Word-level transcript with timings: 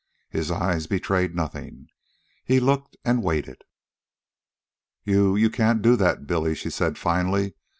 His 0.31 0.49
eyes 0.49 0.87
betrayed 0.87 1.35
nothing. 1.35 1.87
He 2.43 2.59
looked 2.59 2.97
and 3.05 3.21
waited. 3.23 3.61
"You... 5.03 5.35
you 5.35 5.51
can't 5.51 5.83
do 5.83 5.95
that, 5.95 6.25
Billy," 6.25 6.55
she 6.55 6.71
said 6.71 6.97
finally. 6.97 7.53